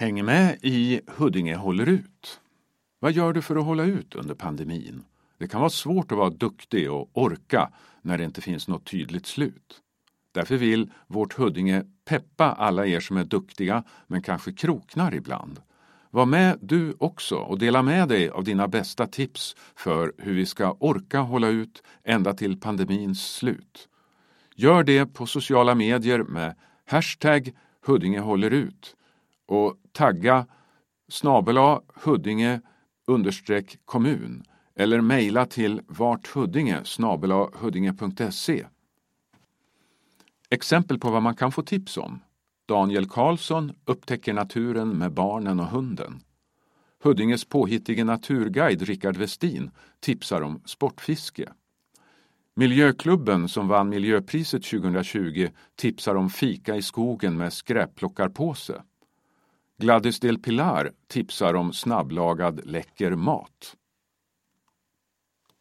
Häng 0.00 0.24
med 0.24 0.58
i 0.62 1.00
Huddinge 1.06 1.56
håller 1.56 1.88
ut. 1.88 2.40
Vad 3.00 3.12
gör 3.12 3.32
du 3.32 3.42
för 3.42 3.56
att 3.56 3.64
hålla 3.64 3.84
ut 3.84 4.14
under 4.14 4.34
pandemin? 4.34 5.04
Det 5.38 5.48
kan 5.48 5.60
vara 5.60 5.70
svårt 5.70 6.12
att 6.12 6.18
vara 6.18 6.30
duktig 6.30 6.92
och 6.92 7.10
orka 7.12 7.70
när 8.02 8.18
det 8.18 8.24
inte 8.24 8.40
finns 8.40 8.68
något 8.68 8.84
tydligt 8.84 9.26
slut. 9.26 9.80
Därför 10.32 10.56
vill 10.56 10.92
vårt 11.06 11.32
Huddinge 11.34 11.84
peppa 12.04 12.44
alla 12.44 12.86
er 12.86 13.00
som 13.00 13.16
är 13.16 13.24
duktiga 13.24 13.84
men 14.06 14.22
kanske 14.22 14.52
kroknar 14.52 15.14
ibland. 15.14 15.60
Var 16.10 16.26
med 16.26 16.58
du 16.60 16.94
också 16.98 17.36
och 17.36 17.58
dela 17.58 17.82
med 17.82 18.08
dig 18.08 18.30
av 18.30 18.44
dina 18.44 18.68
bästa 18.68 19.06
tips 19.06 19.56
för 19.76 20.12
hur 20.18 20.34
vi 20.34 20.46
ska 20.46 20.76
orka 20.80 21.20
hålla 21.20 21.48
ut 21.48 21.82
ända 22.04 22.34
till 22.34 22.60
pandemins 22.60 23.34
slut. 23.34 23.88
Gör 24.54 24.84
det 24.84 25.06
på 25.06 25.26
sociala 25.26 25.74
medier 25.74 26.22
med 26.22 26.54
hashtag 26.86 27.52
Huddinge 27.86 28.20
håller 28.20 28.50
ut 28.50 28.96
och 29.50 29.76
tagga 29.92 30.46
snabela 31.08 31.80
Huddinge 31.94 32.60
understreck 33.06 33.78
kommun 33.84 34.42
eller 34.74 35.00
mejla 35.00 35.46
till 35.46 35.80
varthuddinge 35.86 36.82
huddinge.se. 37.52 38.66
Exempel 40.50 40.98
på 40.98 41.10
vad 41.10 41.22
man 41.22 41.36
kan 41.36 41.52
få 41.52 41.62
tips 41.62 41.96
om. 41.96 42.20
Daniel 42.66 43.08
Karlsson 43.08 43.72
upptäcker 43.84 44.32
naturen 44.32 44.98
med 44.98 45.12
barnen 45.12 45.60
och 45.60 45.66
hunden. 45.66 46.20
Huddinges 47.02 47.44
påhittige 47.44 48.04
naturguide 48.04 48.82
Rickard 48.82 49.16
Westin 49.16 49.70
tipsar 50.00 50.40
om 50.40 50.62
sportfiske. 50.64 51.52
Miljöklubben 52.54 53.48
som 53.48 53.68
vann 53.68 53.88
miljöpriset 53.88 54.64
2020 54.64 55.48
tipsar 55.76 56.14
om 56.14 56.30
fika 56.30 56.76
i 56.76 56.82
skogen 56.82 57.36
med 57.36 57.52
skräpplockarpåse. 57.52 58.82
Gladys 59.80 60.20
del 60.20 60.38
Pilar 60.38 60.90
tipsar 61.08 61.54
om 61.54 61.72
snabblagad 61.72 62.60
läcker 62.64 63.14
mat. 63.14 63.76